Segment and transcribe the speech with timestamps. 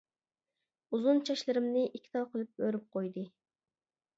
[0.95, 3.29] ئۇزۇن چاچلىرىمنى ئىككى تال قىلىپ ئۆرۈپ قويدى.